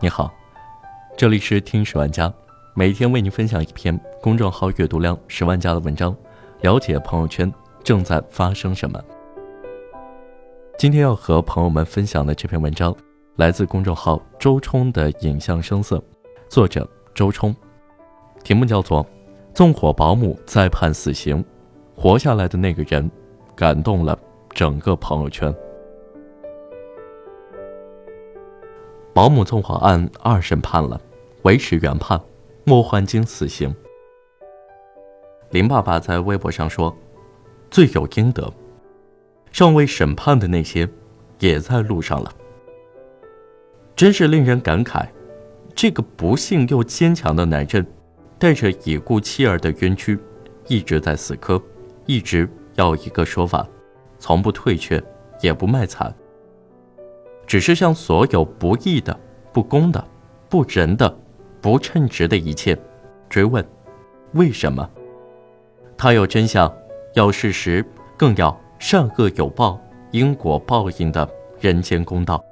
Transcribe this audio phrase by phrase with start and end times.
[0.00, 0.32] 你好，
[1.16, 2.32] 这里是听十万加，
[2.72, 6.14] 每天为您分享一篇公众号阅读量十万加的文章，
[6.60, 7.52] 了解朋友圈
[7.82, 9.02] 正在发生什么。
[10.78, 12.94] 今天要和朋友们分享的这篇文章，
[13.34, 16.00] 来自公众号周冲的影像声色，
[16.48, 17.52] 作者周冲，
[18.44, 19.04] 题目叫做
[19.52, 21.44] 《纵火保姆再判死刑，
[21.96, 23.10] 活下来的那个人，
[23.56, 24.16] 感动了
[24.50, 25.52] 整个朋友圈》。
[29.18, 31.00] 保姆纵火案二审判了，
[31.42, 32.20] 维持原判，
[32.62, 33.74] 莫焕晶死刑。
[35.50, 36.96] 林爸爸在微博上说
[37.68, 38.48] ：“罪有应得，
[39.50, 40.88] 尚未审判的那些，
[41.40, 42.32] 也在路上了。”
[43.96, 45.08] 真是令人感慨，
[45.74, 47.84] 这个不幸又坚强的男人，
[48.38, 50.16] 带着已故妻儿的冤屈，
[50.68, 51.60] 一直在死磕，
[52.06, 53.66] 一直要一个说法，
[54.20, 55.02] 从不退却，
[55.42, 56.14] 也不卖惨。
[57.48, 59.18] 只是向所有不义的、
[59.54, 60.04] 不公的、
[60.50, 61.12] 不仁的、
[61.62, 62.78] 不称职的一切
[63.30, 63.66] 追问：
[64.34, 64.88] 为什么？
[65.96, 66.70] 他要真相，
[67.14, 67.82] 要事实，
[68.18, 71.26] 更要善恶有报、因果报应的
[71.58, 72.44] 人间公道。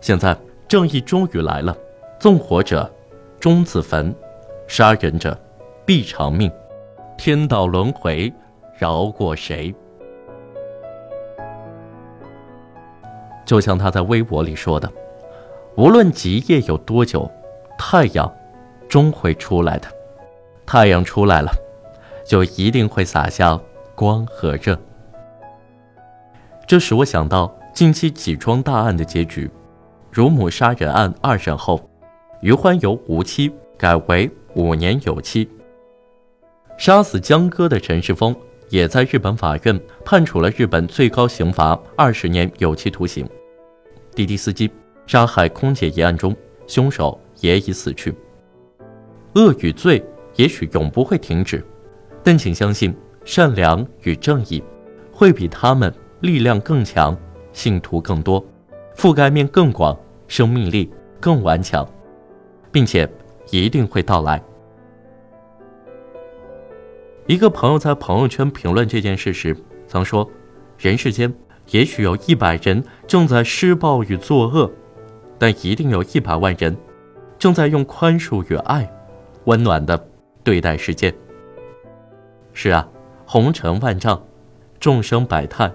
[0.00, 0.34] 现在
[0.66, 1.76] 正义终于来了，
[2.18, 2.90] 纵火者
[3.38, 4.14] 终自焚，
[4.66, 5.38] 杀人者
[5.84, 6.50] 必偿命，
[7.18, 8.32] 天道轮回，
[8.78, 9.74] 饶过谁？
[13.48, 14.92] 就像他在微博里说的
[15.74, 17.30] ：“无论极夜有多久，
[17.78, 18.30] 太阳
[18.90, 19.88] 终会出来的。
[20.66, 21.50] 太阳出来了，
[22.26, 23.58] 就一定会洒下
[23.94, 24.78] 光和热。”
[26.68, 29.50] 这使我想到近期几桩大案的结局：
[30.12, 31.80] 乳母杀人案二审后，
[32.42, 35.48] 于欢由无期改为五年有期；
[36.76, 38.36] 杀死江歌的陈世峰
[38.68, 43.26] 也在日本法院判处了日本最高刑罚二十年有期徒刑。
[44.18, 44.68] 滴滴司机
[45.06, 46.34] 杀害空姐一案中，
[46.66, 48.12] 凶手也已死去。
[49.36, 51.64] 恶与罪也许永不会停止，
[52.24, 52.92] 但请相信，
[53.24, 54.60] 善良与正义
[55.12, 57.16] 会比他们力量更强，
[57.52, 58.44] 信徒更多，
[58.96, 59.96] 覆盖面更广，
[60.26, 60.90] 生命力
[61.20, 61.88] 更顽强，
[62.72, 63.08] 并且
[63.52, 64.42] 一定会到来。
[67.28, 70.28] 一个朋友在朋友圈评论这件事时曾说
[70.76, 71.32] ：“人世间。”
[71.70, 74.70] 也许有一百人正在施暴与作恶，
[75.38, 76.74] 但一定有一百万人
[77.38, 78.90] 正在用宽恕与爱，
[79.44, 80.02] 温暖的
[80.42, 81.14] 对待世界。
[82.54, 82.88] 是啊，
[83.26, 84.20] 红尘万丈，
[84.80, 85.70] 众生百态，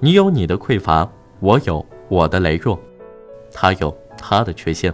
[0.00, 1.08] 你有你的匮乏，
[1.38, 2.78] 我有我的羸弱，
[3.52, 4.92] 他有他的缺陷，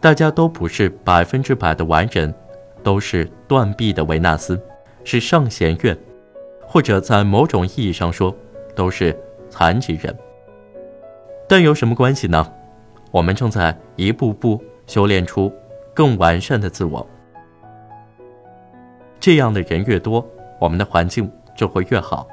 [0.00, 2.32] 大家都不是百分之百的完人，
[2.82, 4.60] 都是断臂的维纳斯，
[5.02, 5.96] 是上弦月，
[6.60, 8.36] 或者在某种意义上说，
[8.76, 9.18] 都是。
[9.50, 10.16] 残疾人，
[11.48, 12.50] 但有什么关系呢？
[13.10, 15.52] 我们正在一步步修炼出
[15.92, 17.06] 更完善的自我。
[19.18, 20.24] 这样的人越多，
[20.58, 22.26] 我们的环境就会越好。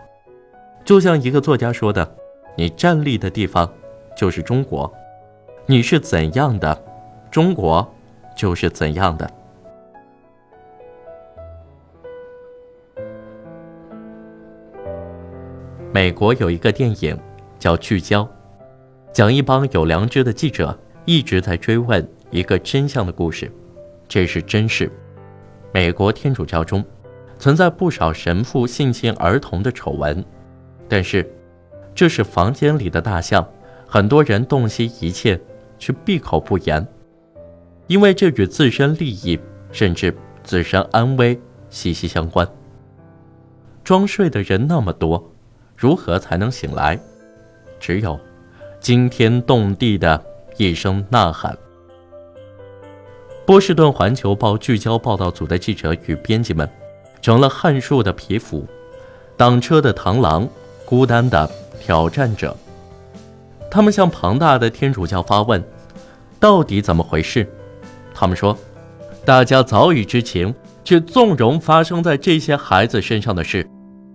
[0.85, 2.09] 就像一个作家说的
[2.55, 3.69] ：“你站立的地方
[4.16, 4.94] 就是中国，
[5.66, 6.81] 你是怎样的，
[7.29, 7.85] 中国
[8.35, 9.29] 就是怎样的。”
[15.94, 17.18] 美国有一个电影
[17.58, 18.24] 叫《聚焦》，
[19.14, 23.50] 讲一帮有良知的记者一直在追问一个真相的故事。
[24.08, 24.92] 这是真事。
[25.74, 26.84] 美国天主教中
[27.40, 30.24] 存在不少神父性侵儿童的丑闻，
[30.90, 31.26] 但是
[31.96, 33.47] 这是房间里的大象，
[33.88, 35.40] 很多人洞悉一切
[35.80, 36.86] 却闭口不言，
[37.88, 39.40] 因为这与自身利益
[39.72, 41.40] 甚至自身安危
[41.70, 42.46] 息息相关。
[43.86, 45.34] 装睡的人那么多。
[45.78, 47.00] 如何才能醒来？
[47.80, 48.20] 只有
[48.80, 50.20] 惊天动地的
[50.58, 51.56] 一声呐喊。
[53.46, 56.68] 波士顿环球报聚焦报道组的记者与编辑们，
[57.22, 58.66] 成了撼树的皮肤，
[59.38, 60.50] 挡车的螳螂，
[60.84, 61.50] 孤单的
[61.80, 62.58] 挑战者。
[63.70, 65.64] 他们向庞大的天主教发问：
[66.40, 67.47] 到底怎么回事？
[68.16, 68.58] 他们说，
[69.23, 73.70] 大家早已知情，却纵容发生在这些孩子身上的事。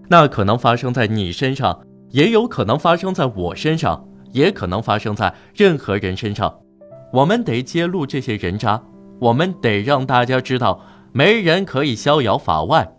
[0.09, 6.55] 那可能发生在你身上，也有可能发生在我身上，也可能发生在任何人身上。
[7.13, 8.83] 我们得揭露这些人渣，
[9.19, 10.81] 我们得让大家知道，
[11.13, 12.91] 没人可以逍遥法外，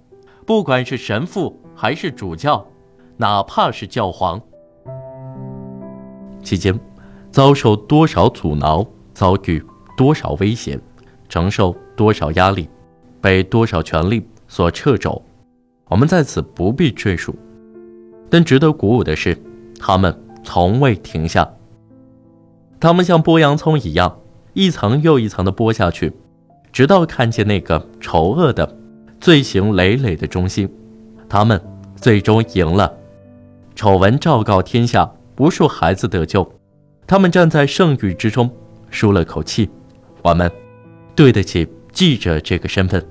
[0.46, 2.66] 不管是神父还是主教，
[3.18, 4.42] 哪怕是教皇。
[6.44, 6.80] 期间，
[7.32, 9.64] 遭受多少阻挠，遭遇
[9.96, 10.80] 多少危险，
[11.30, 12.70] 承受多少压力，
[13.22, 15.22] 被多少权力所掣肘。
[15.90, 17.36] 我们在此不必赘述，
[18.30, 19.38] 但值得鼓舞的是，
[19.80, 21.48] 他们从未停下。
[22.80, 24.20] 他们像剥洋葱一样，
[24.54, 26.12] 一层又一层的剥下去，
[26.72, 28.78] 直到看见那个丑恶的、
[29.20, 30.70] 罪行累累的中心。
[31.30, 31.62] 他们
[31.96, 32.92] 最终赢了，
[33.76, 36.50] 丑闻昭告天下，无数孩子得救。
[37.06, 38.50] 他们站在圣域之中，
[38.90, 39.70] 舒了口气。
[40.22, 40.52] 我们
[41.16, 43.04] 对得起记者这个身份。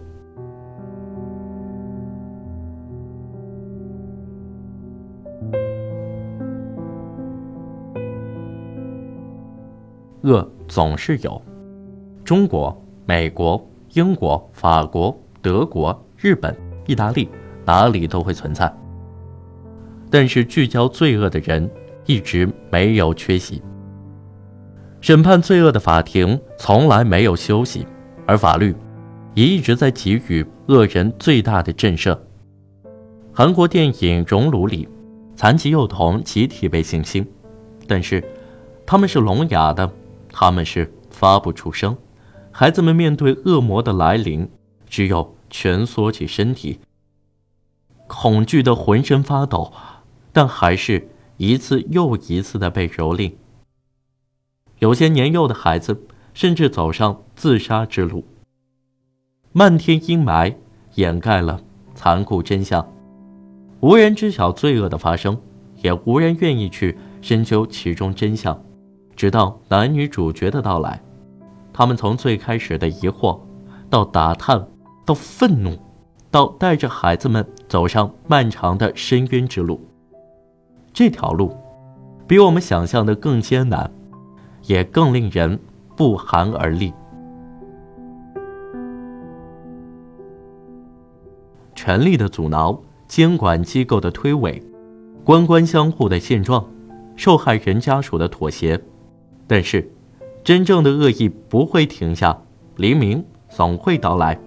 [10.22, 11.40] 恶总是有，
[12.24, 13.60] 中国、美国、
[13.94, 17.28] 英国、法国、德国、日本、意大利
[17.64, 18.72] 哪里都会存在。
[20.10, 21.68] 但是聚焦罪恶的人
[22.06, 23.60] 一直没有缺席。
[25.00, 27.84] 审判罪恶的法庭从来没有休息，
[28.24, 28.72] 而法律
[29.34, 32.16] 也一直在给予恶人最大的震慑。
[33.32, 34.86] 韩国电影《熔炉》里，
[35.34, 37.26] 残疾幼童集体被性侵，
[37.88, 38.22] 但是
[38.86, 39.90] 他们是聋哑的。
[40.32, 41.96] 他们是发不出声，
[42.50, 44.50] 孩子们面对恶魔的来临，
[44.88, 46.80] 只有蜷缩起身体，
[48.06, 49.72] 恐惧的浑身发抖，
[50.32, 53.34] 但还是一次又一次的被蹂躏。
[54.78, 58.24] 有些年幼的孩子甚至走上自杀之路。
[59.52, 60.56] 漫天阴霾
[60.94, 61.60] 掩盖了
[61.94, 62.90] 残酷真相，
[63.80, 65.38] 无人知晓罪恶的发生，
[65.82, 68.64] 也无人愿意去深究其中真相。
[69.14, 71.00] 直到男女主角的到来，
[71.72, 73.38] 他们从最开始的疑惑，
[73.88, 74.66] 到打探，
[75.04, 75.78] 到愤怒，
[76.30, 79.80] 到带着孩子们走上漫长的深渊之路。
[80.92, 81.56] 这条路，
[82.26, 83.90] 比我们想象的更艰难，
[84.66, 85.58] 也更令人
[85.96, 86.92] 不寒而栗。
[91.74, 94.62] 权力的阻挠，监管机构的推诿，
[95.24, 96.64] 官官相护的现状，
[97.16, 98.80] 受害人家属的妥协。
[99.52, 99.86] 但是，
[100.42, 102.38] 真正的恶意不会停下，
[102.76, 104.40] 黎明总会到来。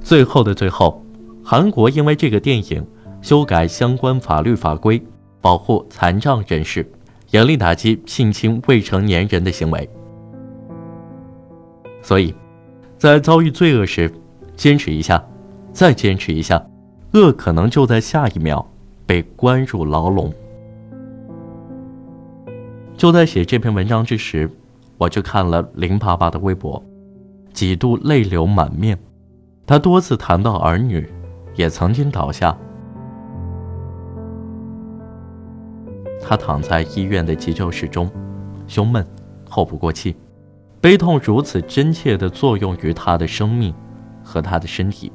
[0.00, 1.04] 最后的最后，
[1.44, 2.82] 韩国因为这个电影
[3.20, 5.02] 修改相关法律法规，
[5.42, 6.90] 保护残障人士，
[7.30, 9.86] 严厉打击性侵未成年人的行为。
[12.00, 12.34] 所以，
[12.96, 14.10] 在遭遇罪恶时，
[14.56, 15.22] 坚持一下，
[15.74, 16.64] 再坚持一下，
[17.12, 18.66] 恶可能就在下一秒
[19.04, 20.32] 被关入牢笼。
[22.96, 24.48] 就在写这篇文章之时，
[24.98, 26.82] 我就看了林爸爸的微博，
[27.52, 28.98] 几度泪流满面。
[29.66, 31.08] 他多次谈到儿女，
[31.54, 32.56] 也曾经倒下。
[36.20, 38.08] 他躺在医院的急救室中，
[38.68, 39.04] 胸闷，
[39.44, 40.14] 透不过气，
[40.80, 43.74] 悲痛如此真切地作用于他的生命
[44.22, 45.10] 和他的身体。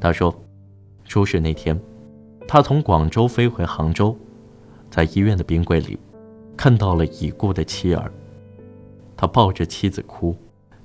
[0.00, 0.34] 他说，
[1.04, 1.78] 出事那天，
[2.48, 4.16] 他从广州飞回杭州，
[4.90, 5.98] 在医院的冰柜里。
[6.62, 8.12] 看到了已故的妻儿，
[9.16, 10.36] 他抱着妻子哭，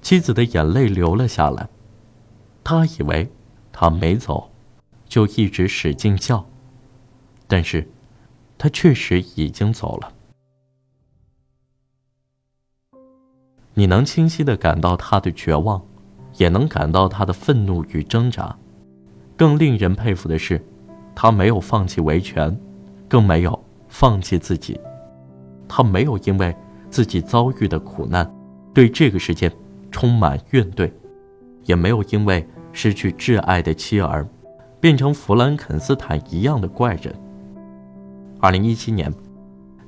[0.02, 1.68] 妻子的眼泪流了下来。
[2.64, 3.30] 他以为
[3.74, 4.50] 他没走，
[5.06, 6.46] 就一直使劲叫，
[7.46, 7.86] 但是，
[8.58, 10.14] 他确实已经走了。
[13.74, 15.86] 你能清晰的感到他的绝望，
[16.38, 18.58] 也能感到他的愤怒与挣扎。
[19.36, 20.64] 更令人佩服的是，
[21.14, 22.58] 他没有放弃维权，
[23.10, 24.80] 更没有放弃自己。
[25.68, 26.56] 他没有因为
[26.90, 28.30] 自己遭遇的苦难，
[28.74, 29.52] 对这个世界
[29.92, 30.92] 充满怨怼，
[31.64, 34.28] 也没有因为失去挚爱的妻儿，
[34.80, 37.14] 变成弗兰肯斯坦一样的怪人。
[38.40, 39.12] 二零一七年，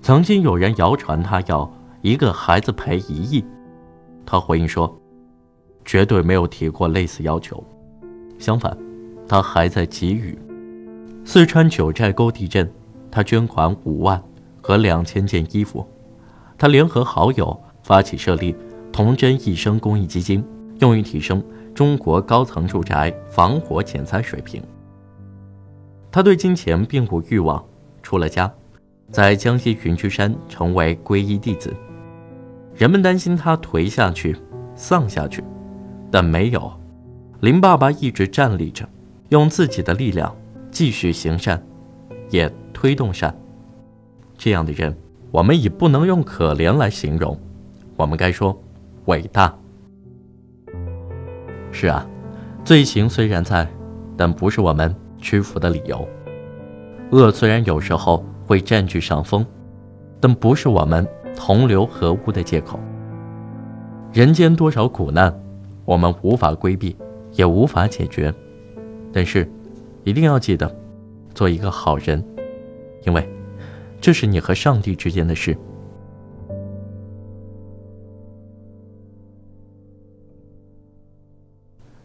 [0.01, 3.45] 曾经有人谣传他要一个孩子赔一亿，
[4.25, 4.99] 他回应说，
[5.85, 7.63] 绝对没有提过类似要求，
[8.39, 8.75] 相反，
[9.27, 10.37] 他还在给予。
[11.23, 12.71] 四川九寨沟地震，
[13.11, 14.21] 他捐款五万。
[14.67, 15.87] 和两千件衣服，
[16.57, 18.53] 他联合好友发起设立
[18.91, 20.43] “童真一生”公益基金，
[20.79, 21.41] 用于提升
[21.73, 24.61] 中国高层住宅防火减灾水平。
[26.11, 27.63] 他对金钱并无欲望，
[28.03, 28.51] 出了家，
[29.09, 31.73] 在江西云居山成为皈依弟子。
[32.75, 34.35] 人们担心他颓下去、
[34.75, 35.41] 丧下去，
[36.11, 36.69] 但没有。
[37.39, 38.85] 林爸爸一直站立着，
[39.29, 40.35] 用自己的力量
[40.71, 41.65] 继续行善，
[42.29, 43.33] 也推动善。
[44.37, 44.95] 这样的人，
[45.31, 47.37] 我们已不能用可怜来形容，
[47.95, 48.57] 我们该说
[49.05, 49.53] 伟大。
[51.71, 52.07] 是啊，
[52.63, 53.67] 罪行虽然在，
[54.15, 56.07] 但不是我们屈服的理由。
[57.11, 59.45] 恶虽然有时候会占据上风，
[60.19, 62.79] 但不是我们同流合污的借口。
[64.13, 65.33] 人间多少苦难，
[65.83, 66.95] 我们无法规避，
[67.33, 68.33] 也无法解决，
[69.11, 69.49] 但是
[70.03, 70.73] 一定要记得，
[71.33, 72.23] 做一个好人，
[73.05, 73.36] 因为。
[74.07, 75.53] 这是你和上帝之间的事。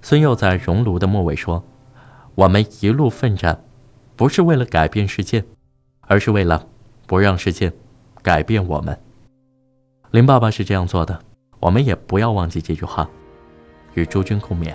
[0.01, 1.63] 孙佑在熔炉的末尾说
[2.35, 3.65] 我们一路奋战
[4.17, 5.45] 不是为了改变世界
[6.01, 6.67] 而是为了
[7.07, 7.73] 不让世界
[8.21, 8.99] 改变我们。
[10.11, 11.17] 林爸爸是这样做的
[11.61, 13.09] 我们也不要忘记这句话
[13.95, 14.75] 与朱军共勉。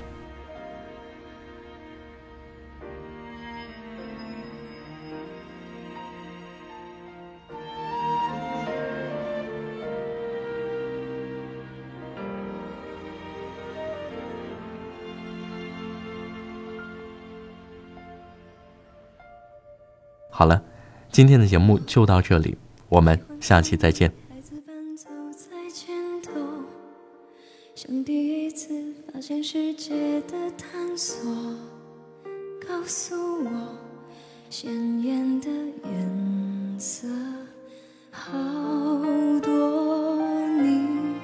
[20.38, 20.62] 好了，
[21.12, 22.56] 今天的节目就到这里，
[22.90, 24.14] 我们下期再见。
[27.74, 31.26] 像第一次发现世界的探索，
[32.68, 33.50] 告诉我
[34.52, 37.08] 鲜艳的颜色，
[38.12, 38.32] 好
[39.42, 40.16] 多
[40.62, 41.16] 你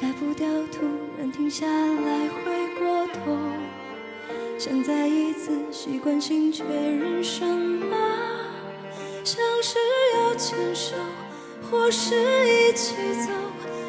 [0.00, 0.86] 改不掉，突
[1.18, 3.36] 然停下来回过头，
[4.58, 8.03] 想再一次习惯性确认什么。
[9.66, 9.78] 是
[10.14, 10.94] 要牵手，
[11.70, 13.32] 或是一起走，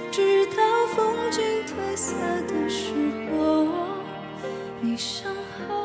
[0.10, 0.63] 直到
[0.96, 2.15] 风景褪色
[2.48, 2.94] 的时
[3.29, 3.67] 候，
[4.79, 5.29] 你身
[5.67, 5.75] 后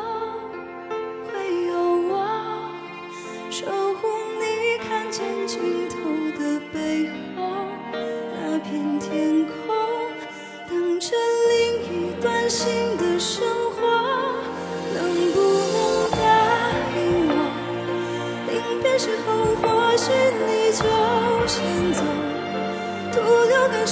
[1.26, 1.74] 会有
[2.08, 2.24] 我，
[3.50, 4.06] 守护
[4.38, 5.96] 你看见尽头
[6.38, 7.42] 的背后，
[7.92, 9.52] 那片天空
[10.68, 11.16] 等着
[11.48, 13.44] 另一段新的生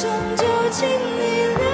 [0.00, 1.67] 生就请你留